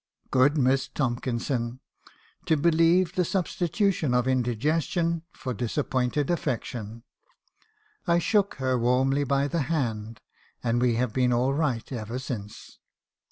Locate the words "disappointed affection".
5.53-7.03